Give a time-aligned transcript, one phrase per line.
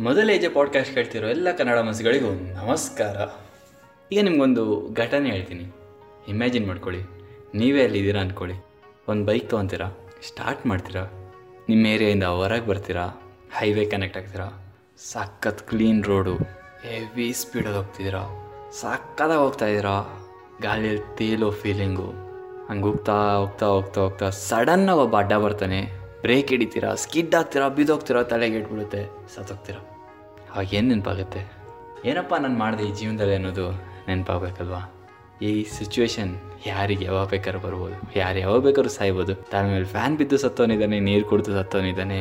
[0.00, 3.16] ಮೊದಲ ಹೆಜ್ಜೆ ಪಾಡ್ಕಾಸ್ಟ್ ಕೇಳ್ತಿರೋ ಎಲ್ಲ ಕನ್ನಡ ಮನಸ್ಸುಗಳಿಗೂ ನಮಸ್ಕಾರ.
[4.12, 5.64] ಈಗ ನಿಮ್ಗೊಂದು ಘಟನೆ ಹೇಳ್ತೀನಿ.
[6.28, 7.02] ಇಮ್ಯಾಜಿನ್ ಮಾಡ್ಕೊಳ್ಳಿ.
[7.54, 8.54] ನೀವೇ ಅಲ್ಲಿದ್ದೀರಾ ಅಂದ್ಕೊಳ್ಳಿ
[9.08, 9.90] ಒಂದು ಬೈಕ್ ತೊಗೊತೀರಾ?
[10.28, 11.32] ಸ್ಟಾರ್ಟ್ ಮಾಡ್ತೀರಾ?
[11.68, 13.06] ನಿಮ್ಮ ಏರಿಯಾಯಿಂದ ಹೊರಗೆ ಬರ್ತೀರಾ?
[13.56, 14.74] ಹೈವೇ ಕನೆಕ್ಟ್ ಆಗ್ತೀರಾ?
[14.98, 16.34] ಸಖತ್ ಕ್ಲೀನ್ ರೋಡು
[16.82, 18.52] ಹೆವಿ ಸ್ಪೀಡಲ್ಲಿ ಹೋಗ್ತಿದ್ದೀರಾ?
[18.80, 20.26] ಸಕ್ಕತ್ತಾಗಿ ಹೋಗ್ತಾ ಇದ್ದೀರಾ?
[20.62, 22.10] ಗಾಳಿಯಲ್ಲಿ ತೇಲೋ ಫೀಲಿಂಗು
[22.68, 25.97] ಹಂಗೆ ಹೋಗ್ತಾ ಹೋಗ್ತಾ ಹೋಗ್ತಾ ಹೋಗ್ತಾ ಸಡನ್ನಾಗಿ ಒಬ್ಬ ಅಡ್ಡ ಬರ್ತಾನೆ.
[26.22, 29.02] ಬ್ರೇಕ್ ಹಿಡಿತೀರಾ, ಸ್ಕಿಡ್ ಆಗ್ತೀರಾ ಬಿದ್ದೋಗ್ತೀರಾ, ತಲೆಗೆ ಇಟ್ಬಿಡುತ್ತೆ,
[29.34, 29.80] ಸತ್ತೋಗ್ತೀರಾ.
[30.54, 31.40] ಹಾಗೇನು ನೆನಪಾಗುತ್ತೆ?
[32.10, 33.66] ಏನಪ್ಪ ನಾನು ಮಾಡಿದೆ ಈ ಜೀವನದಲ್ಲಿ ಅನ್ನೋದು
[34.08, 34.80] ನೆನಪಾಗಬೇಕಲ್ವಾ?
[35.42, 36.30] ಈ ಸಿಚುವೇಶನ್
[36.66, 39.34] ಯಾರಿಗೆ ಯಾವಾಗ ಬೇಕಾದ್ರೂ ಬರ್ಬೋದು, ಯಾರು ಯಾವಾಗ ಬೇಕಾದ್ರೂ ಸಾಯ್ಬೋದು.
[39.72, 42.18] ಮೇಲೆ ಫ್ಯಾನ್ ಬಿದ್ದು ಸತ್ತೋನಿದ್ದಾನೆ ನೀರು ಕುಡಿದು ಸತ್ತವನಿದ್ದಾನೆ.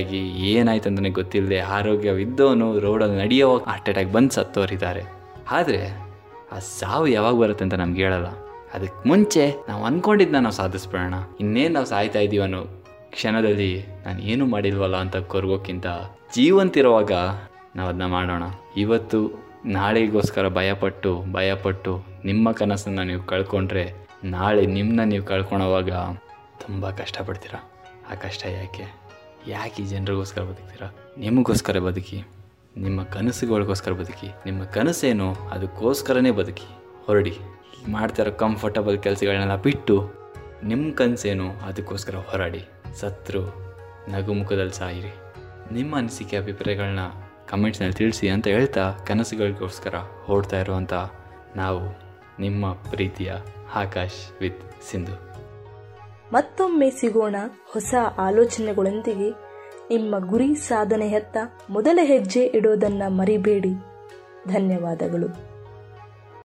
[0.00, 0.20] ಆಗಿ
[0.52, 5.04] ಏನಾಯ್ತು ಅಂತಲೇ ಗೊತ್ತಿಲ್ಲದೆ ಆರೋಗ್ಯವಿದ್ದವನು ರೋಡಲ್ಲಿ ನಡೆಯೋವಾಗ ಹಾರ್ಟ್ ಅಟ್ಯಾಕ್ ಬಂದು ಸತ್ತೋರಿದ್ದಾರೆ
[5.50, 5.82] ಆದರೆ
[6.52, 8.30] ಆ ಸಾವು ಯಾವಾಗ ಬರುತ್ತೆ ಅಂತ ನಮ್ಗೆ ಹೇಳಲ್ಲ.
[8.74, 11.16] ಅದಕ್ಕೆ ಮುಂಚೆ ನಾವು ಅಂದ್ಕೊಂಡಿದ್ದನ್ನ ನಾವು ಸಾಧಿಸ್ಬಿಡೋಣ.
[11.40, 12.20] ಇನ್ನೇನು ನಾವು ಸಾಯ್ತಾ
[13.12, 15.86] ಕ್ಷಣದಲ್ಲಿ ನಾನು ಏನೂ ಮಾಡಿಲ್ವಲ್ಲ ಅಂತ ಕೊರ್ಗೋಕ್ಕಿಂತ
[16.34, 17.12] ಜೀವಂತಿರುವಾಗ
[17.76, 18.42] ನಾವು ಅದನ್ನ ಮಾಡೋಣ.
[18.76, 19.18] ಇವತ್ತು
[19.64, 21.92] ನಾಳೆಗೋಸ್ಕರ ಭಯಪಟ್ಟು ಭಯಪಟ್ಟು
[22.24, 23.92] ನಿಮ್ಮ ಕನಸನ್ನು ನೀವು ಕಳ್ಕೊಂಡ್ರೆ
[24.24, 25.90] ನಾಳೆ ನಿಮ್ಮನ್ನ ನೀವು ಕಳ್ಕೊಳೋವಾಗ
[26.64, 27.54] ತುಂಬ ಕಷ್ಟಪಡ್ತೀರ?
[28.10, 28.86] ಆ ಕಷ್ಟ ಯಾಕೆ?
[29.46, 30.82] ಯಾಕೆ ಈ ಜನರಿಗೋಸ್ಕರ ಬದುಕ್ತೀರ?
[31.18, 32.18] ನಿಮಗೋಸ್ಕರ ಬದುಕಿ,
[32.76, 36.68] ನಿಮ್ಮ ಕನಸುಗಳಿಗೋಸ್ಕರ ಬದುಕಿ, ನಿಮ್ಮ ಕನಸೇನು ಅದಕ್ಕೋಸ್ಕರನೇ ಬದುಕಿ,
[37.06, 37.38] ಹೊರಡಿ.
[37.88, 40.12] ಮಾಡ್ತಿರೋ ಕಂಫರ್ಟಬಲ್ ಕೆಲಸಗಳನ್ನೆಲ್ಲ ಬಿಟ್ಟು
[40.62, 42.62] ನಿಮ್ಮ ಕನಸೇನು ಅದಕ್ಕೋಸ್ಕರ ಹೋರಾಡಿ.
[43.00, 43.40] ಸತ್ರು,
[44.10, 45.14] ನಗುಮುಖದಲ್ಲಿ ಸಾಯಿರಿ.
[45.74, 46.98] ನಿಮ್ಮ ಅನಿಸಿಕೆ ಅಭಿಪ್ರಾಯಗಳನ್ನ
[47.48, 49.94] ಕಮೆಂಟ್ಸ್ನಲ್ಲಿ ತಿಳಿಸಿ ಅಂತ ಹೇಳ್ತಾ ಕನಸುಗಳಿಗೋಸ್ಕರ
[50.30, 50.92] ಓಡ್ತಾ ಇರುವಂಥ
[51.56, 52.00] ನಾವು,
[52.40, 53.32] ನಿಮ್ಮ ಪ್ರೀತಿಯ
[53.74, 55.32] ಆಕಾಶ್ ವಿತ್ ಸಿಂಧು.
[56.32, 57.36] ಮತ್ತೊಮ್ಮೆ ಸಿಗೋಣ
[57.72, 59.30] ಹೊಸ ಆಲೋಚನೆಗಳೊಂದಿಗೆ.
[59.90, 61.36] ನಿಮ್ಮ ಗುರಿ ಸಾಧನೆಯತ್ತ
[61.70, 63.74] ಮೊದಲ ಹೆಜ್ಜೆ ಇಡೋದನ್ನ ಮರಿಬೇಡಿ.
[64.48, 65.51] ಧನ್ಯವಾದಗಳು.